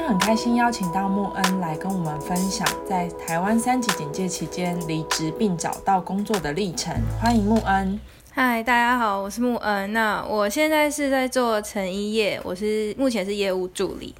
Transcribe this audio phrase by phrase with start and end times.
[0.00, 6.94] 天很开心邀请到穆恩来跟我们分享在台湾三级警戒期间离职并找到工作的历程。
[7.20, 7.98] 欢迎穆恩。
[8.30, 9.92] 嗨，大家好，我是穆恩。
[9.92, 14.14] 那我现在是在做成衣业，我是目前是业务助理。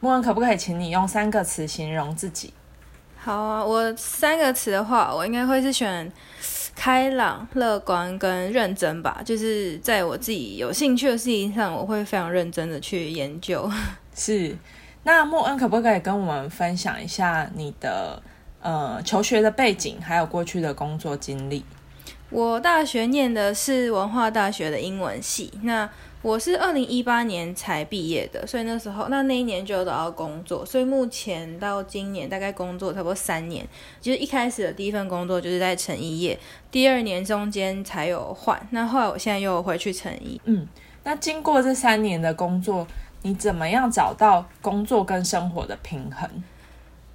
[0.00, 2.52] 穆恩，可不可以请你用三个词形容自己？
[3.16, 6.10] 好啊，我三个词的话，我应该会是选
[6.74, 9.22] 开朗、乐观跟认真吧。
[9.24, 13.70] 就是在我自己有兴趣的事情上，我会非常认真的去研究。
[14.12, 14.56] 是，
[15.02, 18.22] 那莫恩可不可以跟我们分享一下你的
[18.60, 21.64] 呃求学的背景，还有过去的工作经历？
[22.30, 25.88] 我大学念的是文化大学的英文系，那。
[26.22, 33.66] 我是二零一八年才毕业的，所以那时候那那一年就找到工作，所以目前到今年大概工作差不多三年。
[34.02, 36.38] 就是一开始的第一份工作就是在成衣业，
[36.70, 38.60] 第二年中间才有换。
[38.68, 40.38] 那后来我现在又回去成衣。
[40.44, 40.68] 嗯，
[41.04, 42.86] 那经过这三年的工作，
[43.22, 46.28] 你怎么样找到工作跟生活的平衡？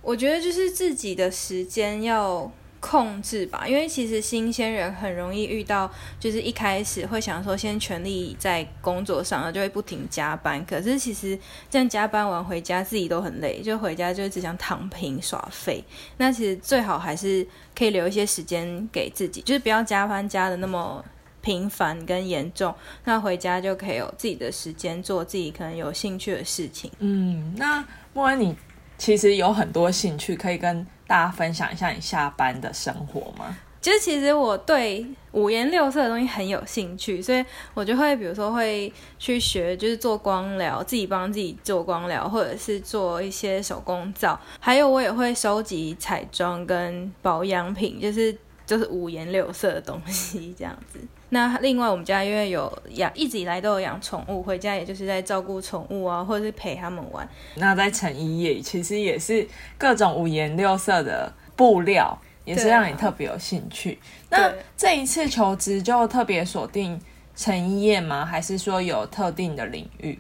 [0.02, 2.52] 我觉得就是自己的时间要。
[2.82, 10.64] 控制吧，因为其实新鲜人很容易遇到，就是一开始会想说先全力在工作上，然后就会不停加班。
[10.68, 11.36] 可是其实
[11.68, 15.84] 这样加班完回家自己都很累，就回家就只想躺平耍废。
[16.18, 21.04] 那其实最好还是可以留一些时间给自己，就是不要加班加的那么
[21.46, 22.76] 频繁跟严重。
[23.06, 26.92] 那回家就可以有自己的时间做自己可能有兴趣的事情。
[27.00, 28.54] 嗯，那莫恩你
[28.98, 30.86] 其实有很多兴趣可以跟。
[31.08, 33.56] 大家分享一下你下班的生活吗？
[33.80, 48.36] 就是其实我对五颜六色的东西很有兴趣，所以我就会比如说会去学，就是做光疗，自己帮自己做光疗，或者是做一些手工皂，还有我也会收集彩妆跟保养品，就是
[48.66, 51.00] 就是五颜六色的东西这样子。
[51.36, 57.28] 那另外我们家因为有养，一直以来都有养宠物，回家也就是在照顾宠物啊，或者是陪他们玩。
[57.56, 59.46] 那在成衣业其实也是
[59.78, 64.00] 各种五颜六色的布料，也是让你特别有兴趣。
[64.30, 66.98] 那这一次求职就特别锁定
[67.36, 68.26] 成衣业吗？
[68.26, 70.18] 还是说有特定的领域？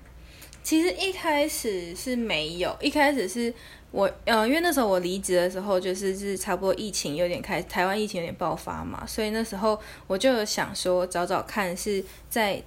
[0.66, 3.53] 其实一开始是没有，一开始是。
[3.92, 12.62] 我呃，因为那时候我离职的时候，就是是差不多疫情有点开，台湾疫情有点爆发嘛，所以那时候我就想说找找看是在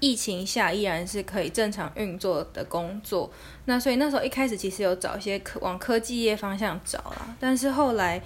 [0.00, 3.30] 疫情下依然是可以正常运作的工作。
[3.66, 8.20] 那所以那时候一开始其实有找一些科往科技业方向找啦，但是后来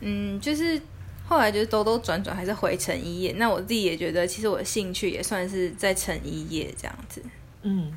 [0.00, 0.80] 嗯，就是
[1.26, 3.34] 后来就是兜兜转转还是回成衣业。
[3.36, 7.22] 那我自己也觉得，其实我的兴趣也算是在成衣业这样子。
[7.60, 7.92] 嗯，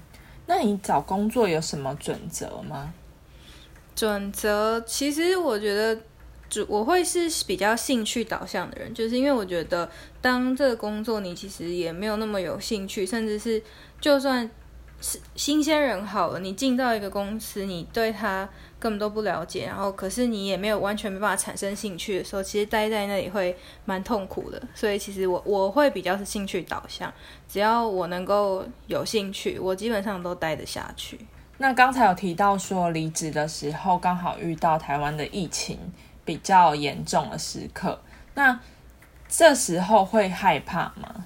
[0.47, 2.94] 那你找工作有什么准则吗？
[3.96, 6.02] 准则其实我觉得
[6.50, 9.90] 主我会是比较兴趣导向的人，就是因为我觉得
[10.22, 13.62] 当这个工作你其实也没有那么有兴趣，甚至是
[14.00, 14.50] 就算
[15.02, 18.47] 是新鲜人好了，你进到一个公司，你对他
[18.79, 23.55] 根本都不了解，然后可是你也没有完全没办法产生兴趣的时候，其实待在那里会
[23.85, 24.61] 蛮痛苦的。
[24.75, 27.11] 所以其实我我会比较是兴趣导向，
[27.47, 31.19] 只要我能够有兴趣，我基本上都待得下去。
[31.57, 35.79] 那刚才有提到说离职的时候刚好遇到台湾的疫情
[36.23, 37.99] 比较严重的时刻，
[38.35, 38.59] 那
[39.27, 41.25] 这时候会害怕吗？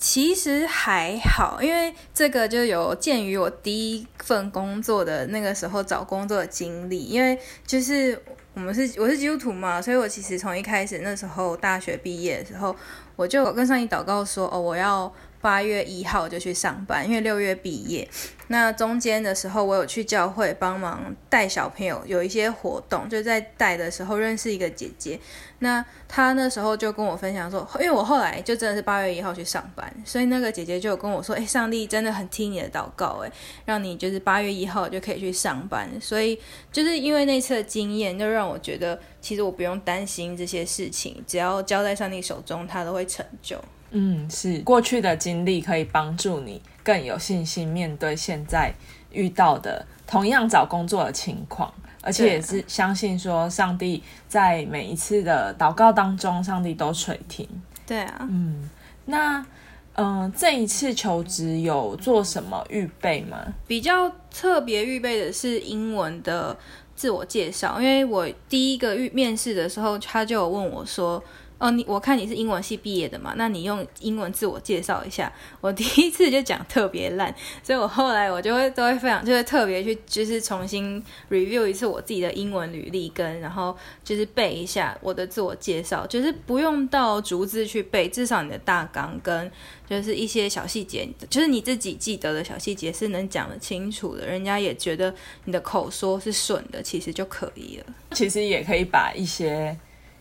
[0.00, 8.20] 其实还好，因为这个就有鉴于我第一份工作的那个时候找工作的经历，因为就是
[8.54, 12.74] 我们是我是基督徒嘛，所以我其实从一开始那时候大学毕业的时候，
[13.14, 15.12] 我就跟上帝祷告说，哦，我要。
[15.42, 18.06] 八月一号就去上班，因为六月毕业。
[18.52, 25.20] 那中间的时候，我有去教会帮忙带小朋友，有一些活动，就在带的时候认识一个姐姐。
[25.60, 33.30] 那她那时候就跟我分享说，因为我后来就真的是八月一号去上班，所以那个姐姐就跟我说，哎，上帝真的很听你的祷告，哎，
[33.64, 35.88] 让你就是八月一号就可以去上班。
[36.00, 36.36] 所以
[36.72, 43.56] 就是因为那次的经验，就让我觉得其实我不用担心这些事情，只要交在上帝手中，他都会成就。
[43.92, 48.74] 嗯，是过去的经历可以帮助你更有信心面对现在
[49.12, 51.72] 遇到的同样找工作的情况，
[52.02, 57.48] 而且也是相信说上帝在每一次的祷告当中，上帝都垂听。
[57.86, 58.68] 对啊，嗯，
[59.04, 59.46] 那
[59.94, 63.38] 嗯，这一次求职有做什么预备吗？
[63.68, 66.58] 比较特别预备的是英文的
[66.96, 71.22] 自我介绍，因为我第一个预面试的时候，他就有问我说。
[71.60, 75.30] 哦，你我看你是英文系毕业的嘛，那你用英文自我介绍一下。
[75.60, 89.52] 我第一次就讲特别烂，所以我后来我就会都会非常就会特别去就是重新 review 一次我自己的英文履历跟然后就是背一下我的自我介绍，就是不用到逐字去背，至少你的大纲跟
[89.86, 95.14] 就是一些小细节，就是你自己记得的小细节是能讲得清楚的，人家也觉得
[95.44, 97.84] 你的口说是顺的，其实就可以了。
[98.12, 99.76] 其实也可以把一些。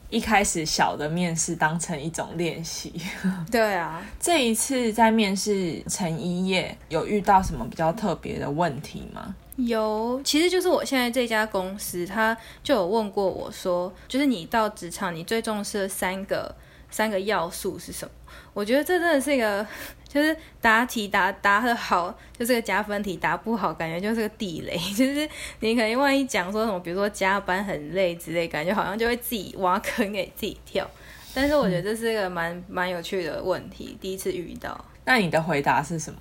[0.10, 2.94] 一开始小的面试当成一种练习，
[3.52, 4.04] 对啊。
[4.20, 9.36] 这一次在面试陈一叶，有遇到什么比较特别的问题吗？
[9.58, 16.56] 有，其实就是我现在这家公司，他就有问过我说，就是你到职场，你最重视的三个
[16.90, 18.12] 三个要素是什么？
[18.54, 19.66] 我觉得这真的是一个。
[20.10, 24.76] 就是答题答答的好，就是个加分题；答不好，感觉就是个地雷。
[24.98, 25.30] 就是
[25.60, 30.90] 你可能万一讲说什么，比如说加班很累之类，感觉好像就会自己挖坑给自己跳。
[31.32, 34.84] 但是我觉得这是一个蛮蛮有趣的问题，第一次遇到。
[35.06, 36.20] 那你的回答是什么？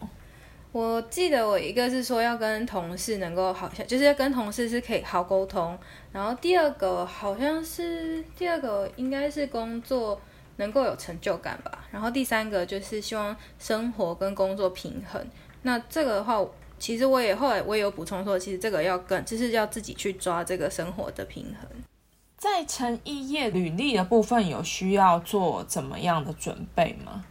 [0.70, 5.76] 我记得我一个是说要跟同事能够好像，就是要跟同事是可以好沟通。
[6.12, 10.20] 然后第二个好像是第二个应该是工作。
[10.58, 15.26] 能够有成就感吧，然后第三个就是希望生活跟工作平衡。
[15.62, 16.44] 那这个的话，
[16.78, 21.69] 其实我也后来我也有补充说，其实这个要跟就是要自己去抓这个生活的平衡。
[22.37, 27.25] 在成一页履历的部分，有需要做怎么样的准备吗？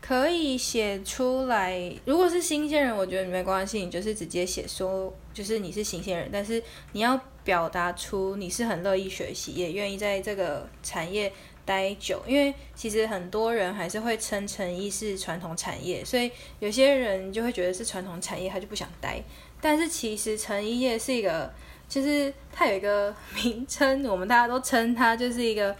[0.00, 1.94] 可以写出来。
[2.04, 6.62] 如果是新鲜人，我觉得没关系，你就是直接写说，就是你是新鲜人，但是
[6.92, 11.32] 你要表达出你是很乐意学习，也愿意在这个产业。
[11.64, 19.22] 待久，因为其实很多人还是会称成衣是传统产业，所以有些人就会觉得是传统产业，他就不想待。
[19.60, 21.50] 但是其实成衣业是一个，
[21.88, 25.74] 就是它有一个名称，我们大家都称它就是一个，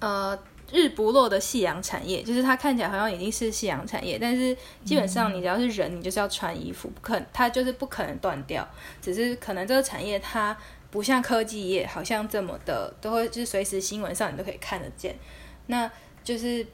[0.00, 0.36] 呃，
[0.72, 2.22] 日不落的夕阳产业。
[2.22, 8.68] 就是它看起来好像已经是夕阳产业，但是基本上你只要是人，你就是要穿衣服，不可它就是不可能断掉。
[9.00, 10.56] 只是可能这个产业它。
[10.90, 15.14] 不像科技业，好像这么的都会，就是随时新闻上你都可以看得见。
[15.66, 15.90] 那
[16.22, 16.64] 就是，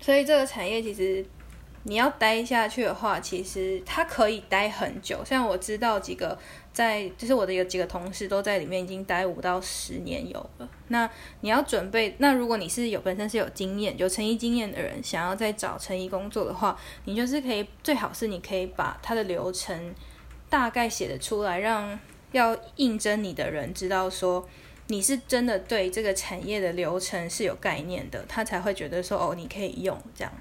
[0.00, 1.24] 所以这个产业其实
[1.82, 5.22] 你要待下去的话，其实它可以待很久。
[5.24, 6.38] 像我知道几个
[6.72, 10.68] 在，就是我的有几个同事都在里面已经待五到十年有了。
[10.88, 11.10] 那
[11.40, 19.92] 你要准备，那如果你是有本身是有经验、有成衣经验的人，想要再找成衣工作的话，你就是可以最好是你可以把它的流程
[20.48, 21.98] 大概写得出来，让。
[22.32, 24.48] 要应征你的人知道说
[24.88, 30.32] 你是真的对这个产业的流程是有概念的，他才会觉得说哦，你可以用这样。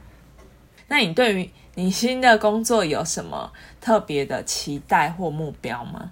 [0.87, 6.11] 那你对于你新的工作有什么特别的期待或目标吗？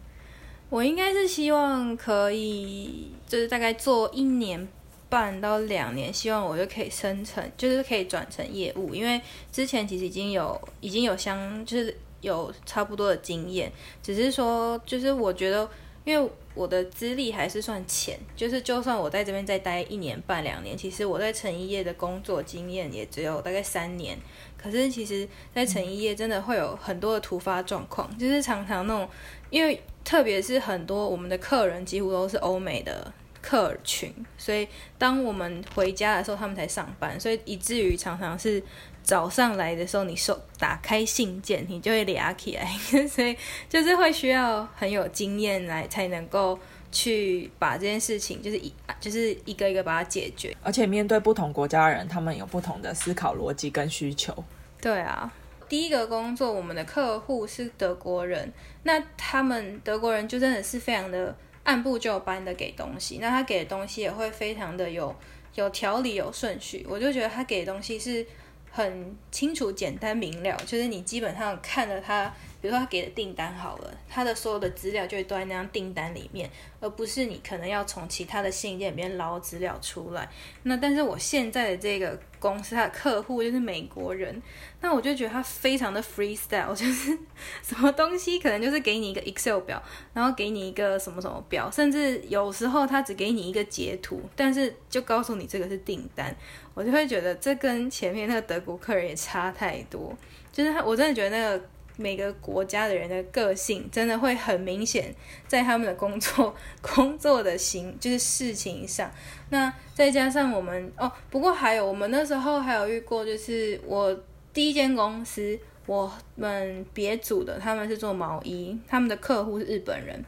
[0.70, 4.68] 我应该是希望可以，就是大概做一年
[5.10, 9.20] 半到两年，希望我就可以升成，就是可以转成业务，因为
[9.52, 11.98] 之前其实已经有已经有相就是。
[12.22, 13.72] 有差不多的经验，
[14.04, 15.70] 只是说，就是我觉得，
[16.04, 24.18] 因为我的资历还是算浅，就是就算我在这边再待一年半两年，其实我在成衣业的工作经验也只有大概三年。
[24.58, 29.08] 可是其实，在成衣业真的会有很多的突发状况，就是常常那种，
[29.50, 34.68] 因为特别是很多我们的客人几乎都是欧美的客群，所以
[34.98, 38.62] 当我们回家的时候，他们才上班，所以以至于常常是。
[39.10, 42.64] 早上来的时候，你收打开信件，你就会俩起来，
[43.10, 43.36] 所以
[43.68, 46.60] 就是会需要很有经验来才能够
[46.92, 50.56] 去把这件事情，就是一就是一个一个把它解决。
[50.62, 54.32] 而且面对不同国家的人，他们有不同的思考逻辑跟需求。
[54.80, 55.34] 对啊，
[55.68, 65.16] 第一个工作，我们的客户是德国人，那他们德国人就真的是非常的按部就班的给东西，那他给的东西也会非常的有
[65.56, 66.86] 有条理、有顺序。
[66.88, 68.24] 我就觉得他给的东西是。
[68.72, 72.26] 很清楚、简单明了，就是你基本上看了他，
[72.62, 76.50] 比如说他给的订单好了，他的所有的资料就会都在那张订单里面，
[76.80, 80.30] 而不是你可能要从其他的信件里面捞资料出来。
[80.64, 84.42] 那但是我现在的这个公司，他的客户就是美国人，
[84.82, 87.18] 那我就觉得他非常的 freestyle，就是
[87.62, 89.82] 什么东西可能就是给你一个 Excel 表，
[90.14, 96.36] 然后给你一个什么什么表，甚至有时候他只给你一个截图，但是就告诉你这个是订单。
[96.74, 100.16] 我就会觉得这跟前面那个德国客人也差太多，
[100.52, 101.66] 就是他，我真的觉得那个
[102.02, 105.14] 每个国家的人的个性真的会很明显，
[105.48, 109.12] 在他们的工作工作的行就是事情上。
[109.50, 114.18] 那再加上我们哦，不过还有我们那时候还有遇过，就是我
[114.54, 120.24] 第一间公司，我们别组的他们是做毛衣，他们的客户是日本人。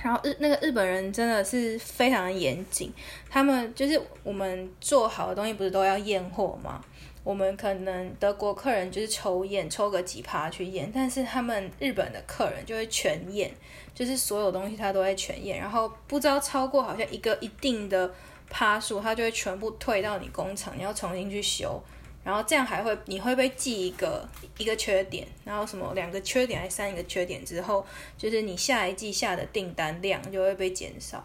[0.00, 2.92] 然后日那个日本人真的是非常严谨，
[3.28, 6.80] 他们就是我们做好的东西不是都要验货吗？
[7.24, 13.50] 我们可能德国客人就是抽验，抽个几趴去验，但是他们日本的客人就会全验，
[13.94, 18.10] 就是所有东西他都会全验，然后不知道超过好像一个一定的
[18.48, 21.82] 趴数，他就会全部退到你工厂，你要重新去修，
[22.24, 27.84] 然后这样还会你会被记一个一个缺点，然后什么两个缺点还是三个缺点之后，
[28.16, 31.22] 就是你下一季下的订单量就会被减少，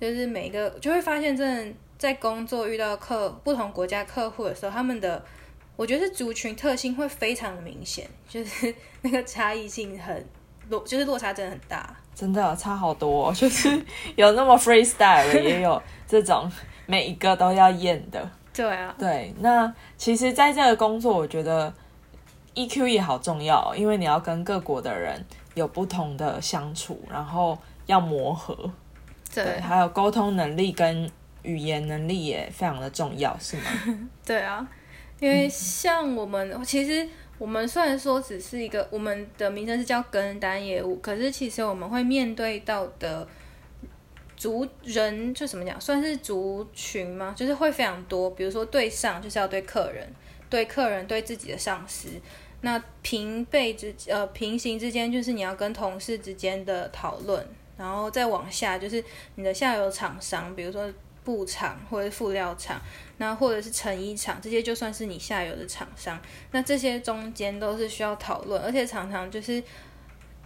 [0.00, 1.74] 就是每一个就会发现真的。
[2.00, 5.22] 在工作遇到客不同国家客户的时候，他们的
[5.76, 10.26] 我觉得是族群特性会非常的明显，就是 那个差异性很
[10.70, 13.68] 落，就是落差真的很大，真的差好多， 就是
[14.16, 16.50] 有那么 freestyle，也有这种
[16.86, 18.30] 每一个都要验的。
[18.54, 21.70] 对啊，对，那其实在这个工作，我觉得
[22.54, 28.70] EQ 也好重要，因为你要跟各国的人有不同的相处，然后要磨合，
[29.34, 31.10] 对，还有沟通能力跟。
[31.42, 33.62] 语言能力也非常的重要，是吗？
[34.26, 34.68] 对啊，
[35.20, 37.08] 因为像我们，其实
[37.38, 43.26] 我们虽然说只是一个，我们的名称是叫跟单业务，可是其实我们会面对到的
[44.36, 47.32] 族人，就怎么讲，算是族群吗？
[47.34, 50.06] 就是会非常多，比如说对上就是要对客人，
[50.50, 52.10] 对客人对自己的上司，
[52.60, 57.42] 那平辈之呃平行之间就是你要跟同事之间的讨论，
[57.80, 59.02] 然后再往下就是
[59.34, 60.88] 你的下游厂商，比如说。
[61.22, 62.80] 布厂或者辅料厂，
[63.18, 66.18] 那或者是成衣厂，这些就算是你下游的厂商。
[66.50, 69.62] 那这些中间都是需要讨论，而且常常就是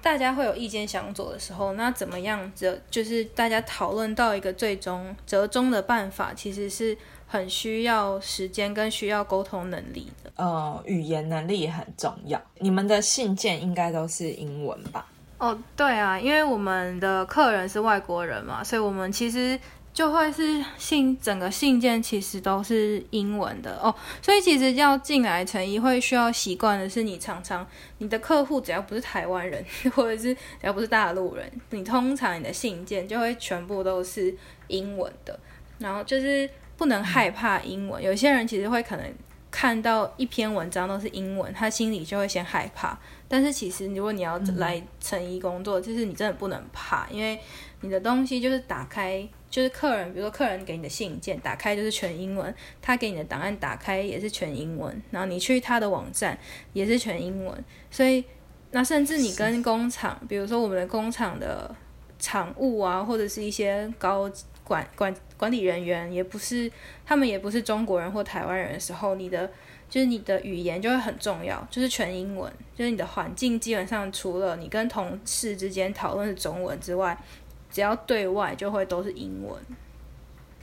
[0.03, 6.99] 大家会有意见相左的时候，那怎么样折就是大家讨论到一个最终折中的办法，其实是
[7.29, 10.33] 很需要时间跟需要沟通能力的。
[10.35, 12.43] 呃，语言能力也很重要。
[12.59, 15.07] 你们的信件应该都是英文吧？
[15.39, 19.59] 哦，对啊，因为我们的客人是外国人嘛，所以我们其实。
[19.95, 27.65] 就会是信整个信件其实都是英文的哦，所以其实要进来成衣会需要习惯的是，你常常
[27.99, 29.65] 你的客户只要不是台湾人，
[29.95, 34.37] 或者是只要不是大陆人，你通常你的信件就会全部都是
[34.67, 35.39] 英文的，
[35.79, 38.03] 然后就是不能害怕英文。
[38.03, 39.07] 有些人其实会可能
[39.55, 42.99] 看到一篇文章都是英文，他心里就会先害怕。
[43.29, 47.39] 但是其实如果你要来成衣工作，就是你真的不能怕，因为
[47.81, 49.25] 你的东西就是打开。
[49.49, 55.01] 就是客人，比如说客人给你的信件，打开就是全英文；他给你的档案打开也是全英文。
[55.13, 56.37] 然后你去他的网站
[56.73, 57.65] 也是全英文。
[57.89, 58.25] 所以，
[58.73, 61.73] 那甚至你跟工厂，比如说我们的工厂的
[62.25, 64.31] 厂务啊，或者是一些高
[64.63, 66.71] 管管管理人员，也不是
[67.05, 69.51] 他们也不是中国人或台湾人的时候，你的
[69.91, 72.51] 就是你的语言就会很重要，就是全英文。
[72.75, 77.17] 就是你的环境基本上除了你跟同事之间讨论是中文之外。
[77.71, 79.61] 只要对外就会都是英文。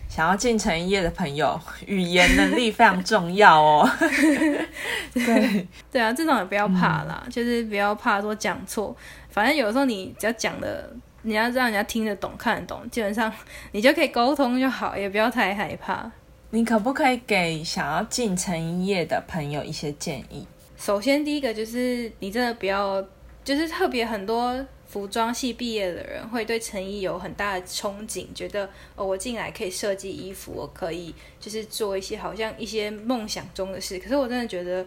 [0.07, 3.89] 想要进成业的朋友，语言能力非常重要哦。
[5.13, 8.95] 对对啊，这种也不要怕啦，就是不要怕说讲错。
[9.29, 10.89] 反正有时候你只要讲的，
[11.23, 13.31] 你要让人家听得懂、看得懂，基本上
[13.71, 16.11] 你就可以沟通就好，也不要太害怕。
[16.49, 20.47] 你可不可以给想要进成衣业的朋友一些建议？
[20.77, 23.01] 首先，第一个就是你真的不要，
[23.43, 24.65] 就是特别很多。
[24.91, 33.97] 服装系毕业的人会对成衣有很大的憧憬，觉得哦，我进来可以设计衣服，我可以就是做一些好像一些梦想中的事。
[33.99, 34.85] 可是我真的觉得，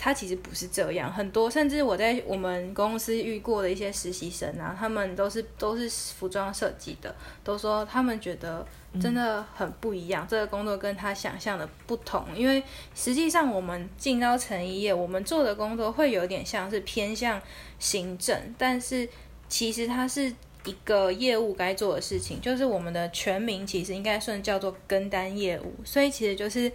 [0.00, 1.12] 他其实不是这样。
[1.12, 5.88] 很多甚至我在我们公司遇过的一些实习生啊，他们都是都是
[6.18, 7.14] 服装设计的，
[7.44, 8.66] 都说他们觉得
[9.00, 12.24] 真的很不一样，这个工作跟他想象的不同。
[12.34, 12.62] 因为
[12.94, 17.38] 实际上我们进到成衣业，我们做的工作会有点像是偏向
[17.78, 19.06] 行政，但是。
[19.52, 20.32] 其实它是
[20.64, 25.74] 一个业务该做的事情，就是我们的全名其实应该算叫做跟单业务。
[25.84, 26.70] 所以其实就是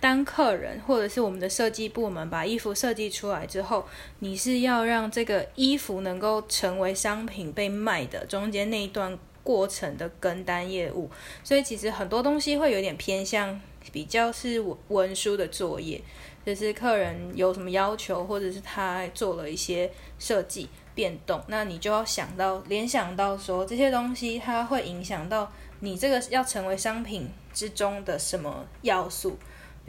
[0.00, 3.86] 当客人或者是我们的设计部门把衣服设计出来之后，
[4.20, 11.10] 你是要让这个衣服能够成为商品被卖的中间那一段过程的跟单业务。
[11.44, 13.60] 所以其实很多东西会有点偏向
[13.92, 16.00] 比较是文文书的作业，
[16.44, 20.68] 就是客人有什么要求，或者是他做了一些设计。
[20.92, 29.38] 变动，那你就要想到联想到说这些东西它会影响到你这个要成为商品之中的什么要素？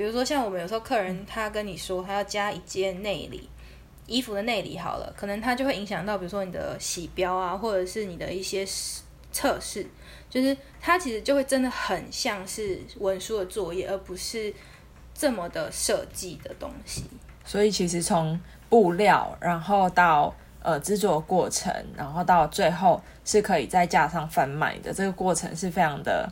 [0.02, 3.48] 比如说像我们有时候客人他跟你说他要加一件内里，
[4.08, 8.66] 衣服的内里好了，可能它就会影响到比如说你的洗标啊，或者是你的一些
[9.32, 9.86] 测试，
[10.28, 14.52] 就是它其实就会真的很像是文书的作业，而不是
[15.14, 17.04] 这么的设计的东西。
[17.46, 18.40] 所以其实从
[18.70, 26.28] 布料然后到呃制作过程，然后到最后是可以在架上贩卖的，这个过程是非常的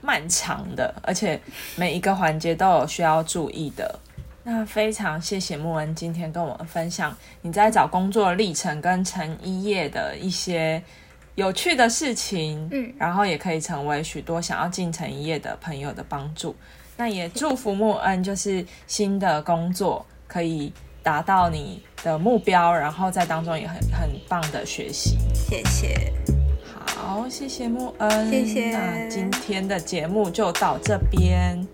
[0.00, 1.40] 漫长的，而且
[1.76, 3.98] 每一个环节都有需要注意的。
[4.42, 10.82] 那非常谢谢木恩今天跟我们分享你在找工作的历程跟成一业的一些
[11.34, 16.56] 有趣的事情，嗯，然后也可以成为许多想要进成一业的朋友的帮助。
[16.96, 25.16] 那也祝福木恩，就是新的工作可以达到你的目标，然后在当中也很很棒的学习。
[25.32, 26.37] 谢谢，好，
[27.28, 31.66] 谢谢木恩，谢谢那今天的节目就到这边。